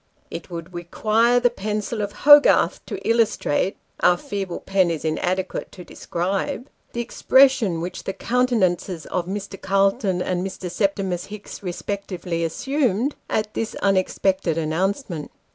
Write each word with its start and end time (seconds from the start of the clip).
It 0.31 0.49
would 0.49 0.73
require 0.73 1.39
the 1.39 1.51
pencil 1.51 2.01
of 2.01 2.11
Hogarth 2.25 2.83
to 2.87 2.97
illustrate 3.07 3.77
our 3.99 4.17
feeble 4.17 4.59
pen 4.59 4.89
is 4.89 5.05
inadequate 5.05 5.71
to 5.73 5.83
describe 5.85 6.67
the 6.93 7.01
expression 7.01 7.81
which 7.81 8.05
the 8.05 8.13
countenances 8.13 9.05
ot 9.11 9.27
Mr. 9.27 9.61
Calton 9.61 10.19
and 10.19 10.43
Mr. 10.43 10.71
Septimus 10.71 11.25
Hicks 11.25 11.61
respectively 11.61 12.43
assumed, 12.43 13.13
at 13.29 13.53
this 13.53 13.75
un 13.83 13.95
expected 13.95 14.57
announcement. 14.57 15.29